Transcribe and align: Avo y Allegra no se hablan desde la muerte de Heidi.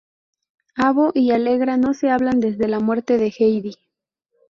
Avo 0.77 1.11
y 1.13 1.29
Allegra 1.29 1.77
no 1.77 1.93
se 1.93 2.09
hablan 2.09 2.39
desde 2.39 2.67
la 2.67 2.79
muerte 2.79 3.19
de 3.19 3.31
Heidi. 3.37 3.75